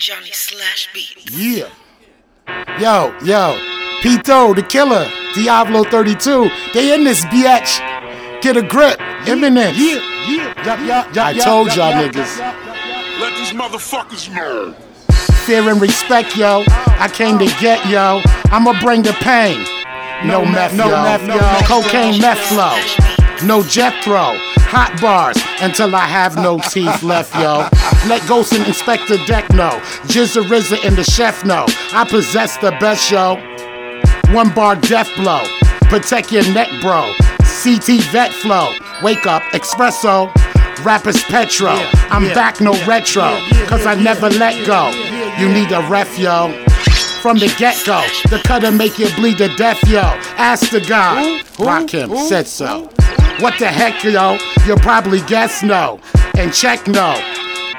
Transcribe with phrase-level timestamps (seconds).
[0.00, 1.30] Johnny Slash Beat.
[1.30, 1.68] Yeah.
[2.80, 3.60] Yo, yo.
[4.00, 5.06] Pito, the killer.
[5.34, 6.48] Diablo 32.
[6.72, 8.40] They in this bitch.
[8.40, 8.98] Get a grip.
[9.28, 9.76] Imminent.
[9.76, 10.00] Yeah,
[10.64, 11.04] yeah.
[11.14, 12.38] I told y'all niggas.
[13.20, 14.72] Let these motherfuckers know.
[15.44, 16.64] Fear and respect, yo.
[16.66, 18.22] I came to get, yo.
[18.50, 19.58] I'ma bring the pain.
[20.26, 21.38] No meth, no meth, yo.
[21.68, 23.46] Cocaine meth flow.
[23.46, 24.32] No Jethro.
[24.72, 27.66] Hot bars until I have no teeth left, yo.
[28.08, 29.80] Let Ghost and Inspectah Deck know.
[30.06, 31.66] GZA RZA and the chef know.
[31.92, 33.34] I possess the best, yo.
[34.32, 35.42] One bar death blow.
[35.90, 37.12] Protect your neck, bro.
[37.62, 38.72] CT vet flow.
[39.02, 40.32] Wake up, espresso.
[40.84, 41.72] Rappers Petro.
[42.08, 43.26] I'm back, no retro.
[43.66, 44.90] Cause I never let go.
[45.36, 46.52] You need a ref, yo.
[47.20, 50.02] From the get go, the cutter make you bleed to death, yo.
[50.38, 51.44] Ask the God.
[51.58, 52.88] Rock him, said so.
[53.40, 54.36] What the heck, yo?
[54.66, 55.98] You'll probably guess no.
[56.36, 57.14] And check no.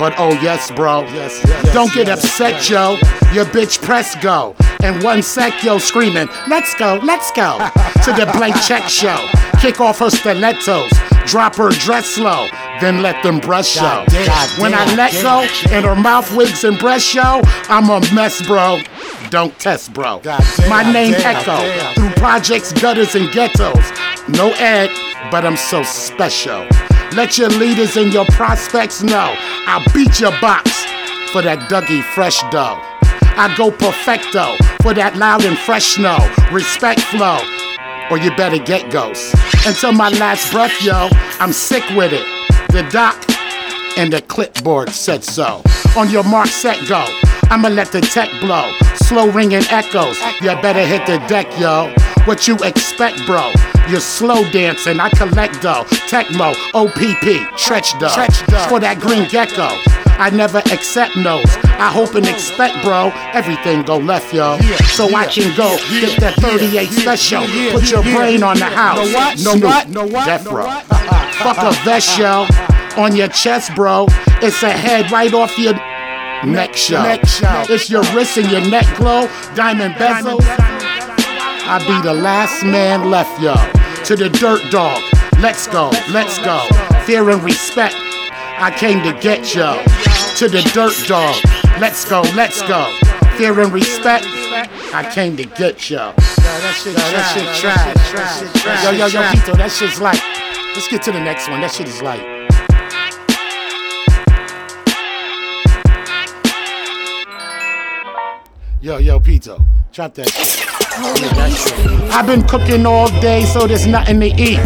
[0.00, 1.02] But oh yes, bro.
[1.02, 2.98] Yes, yes, Don't get upset, yo.
[3.32, 4.56] Your bitch press go.
[4.82, 7.58] And one sec, yo, screaming, let's go, let's go.
[8.04, 9.28] to the blank check show.
[9.60, 10.90] Kick off her stilettos.
[11.26, 12.48] Drop her dress slow.
[12.80, 14.04] Then let them brush show.
[14.58, 18.80] When I let go and her mouth wigs and breast show, I'm a mess, bro.
[19.30, 20.20] Don't test, bro.
[20.68, 24.13] My name Echo through projects, gutters, and ghettos.
[24.28, 24.88] No Ed,
[25.30, 26.66] but I'm so special.
[27.14, 29.34] Let your leaders and your prospects know
[29.66, 30.70] I'll beat your box
[31.30, 32.80] for that Dougie fresh dough.
[33.36, 36.16] I go perfecto for that loud and fresh snow.
[36.50, 37.38] Respect flow,
[38.10, 39.34] or you better get ghost.
[39.66, 41.08] Until my last breath, yo,
[41.38, 42.24] I'm sick with it.
[42.72, 43.22] The doc
[43.98, 45.60] and the clipboard said so.
[45.98, 47.04] On your mark, set, go.
[47.50, 48.72] I'ma let the tech blow.
[48.96, 50.18] Slow ringing echoes.
[50.40, 51.92] You better hit the deck, yo.
[52.24, 53.52] What you expect, bro?
[53.88, 54.98] You're slow dancing.
[55.00, 55.84] I collect dough.
[56.08, 58.08] Tecmo, OPP, stretch dough.
[58.68, 59.68] For that green gecko.
[60.16, 61.44] I never accept no's.
[61.76, 63.10] I hope and expect, bro.
[63.32, 64.58] Everything go left, yo.
[64.94, 67.42] So I can go get that 38 special.
[67.72, 68.98] Put your brain on the house.
[69.12, 69.38] No what?
[69.40, 69.88] No what?
[69.88, 70.26] No what?
[70.26, 70.66] Death row.
[70.66, 71.32] Uh-uh.
[71.42, 72.46] Fuck a vest, yo.
[72.96, 74.06] On your chest, bro.
[74.40, 75.74] It's a head right off your
[76.46, 77.02] neck show.
[77.68, 79.28] It's your wrist and your neck glow.
[79.56, 80.38] Diamond bezel.
[81.66, 83.54] I be the last man left, yo.
[84.04, 85.02] To the dirt dog.
[85.40, 86.60] Let's go, let's go.
[87.06, 87.94] Fear and respect.
[87.96, 89.82] I came to get yo.
[90.36, 91.34] To the dirt dog.
[91.80, 92.84] Let's go, let's go.
[93.38, 94.26] Fear and respect.
[94.92, 95.96] I came to get yo.
[95.96, 98.84] Yo, that shit, that shit trash.
[98.84, 100.20] Yo, yo, yo, Pito, that shit's like.
[100.74, 101.62] Let's get to the next one.
[101.62, 102.20] That shit is like.
[108.82, 109.64] Yo, yo, Pito,
[109.96, 110.18] that.
[112.12, 114.58] I've been cooking all day, so there's nothing to eat.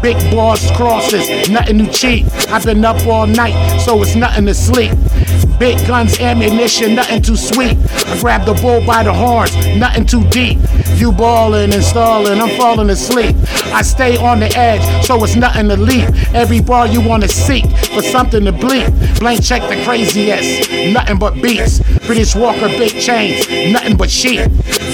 [0.00, 2.26] Big boss crosses, nothing to cheat.
[2.48, 4.92] I've been up all night, so it's nothing to sleep.
[5.58, 7.76] Big guns, ammunition, nothing too sweet.
[8.06, 10.58] I grab the bull by the horns, nothing too deep.
[10.96, 13.36] You ballin' and stallin', I'm falling asleep.
[13.72, 16.08] I stay on the edge, so it's nothing to leap.
[16.32, 19.18] Every bar you wanna seek for something to bleep.
[19.18, 21.80] Blank check the craziest, nothing but beats.
[22.06, 24.40] British Walker, big chains, nothing but sheep.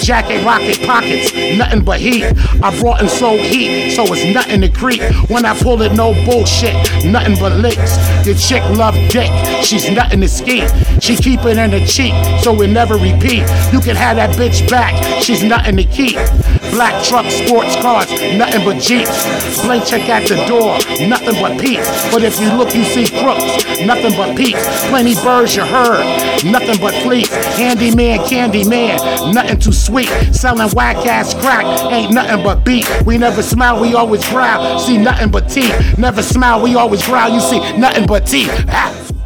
[0.02, 2.24] Jacket, rocket pockets, nothing but heat.
[2.62, 5.02] I brought in so heat, so it's nothing to creep.
[5.28, 6.74] When I pull it, no bullshit,
[7.04, 7.98] nothing but licks.
[8.26, 9.30] Your chick love dick,
[9.62, 10.66] she's nothing to ski.
[11.00, 13.44] She keep it in her cheek, so it never repeat.
[13.72, 16.16] You can have that bitch back, she's nothing to keep.
[16.70, 19.62] Black trucks, sports cars, nothing but jeeps.
[19.62, 20.78] Blank check at the door,
[21.08, 21.86] nothing but peeps.
[22.12, 24.62] But if you look, you see crooks, nothing but peeps.
[24.88, 26.04] Plenty birds you heard,
[26.44, 27.30] nothing but fleets.
[27.56, 28.98] Handyman, candy man,
[29.34, 30.08] nothing too sweet.
[30.32, 32.86] Selling whack ass crack, ain't nothing but beat.
[33.04, 34.78] We never smile, we always growl.
[34.78, 35.98] See nothing but teeth.
[35.98, 37.30] Never smile, we always growl.
[37.30, 38.50] You see nothing but teeth.
[38.68, 39.19] Ah.